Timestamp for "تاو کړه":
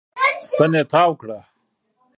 0.91-1.39